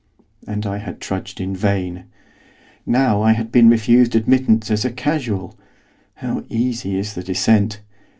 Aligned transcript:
And 0.47 0.65
I 0.65 0.77
had 0.79 0.99
trudged 0.99 1.39
in 1.39 1.55
vain. 1.55 2.05
Now 2.87 3.21
I 3.21 3.33
had 3.33 3.51
been 3.51 3.69
refused 3.69 4.15
admittance 4.15 4.71
as 4.71 4.83
a 4.83 4.89
casual, 4.91 5.55
how 6.15 6.43
easy 6.49 6.97
is 6.97 7.13
the 7.13 7.21
descent! 7.21 7.81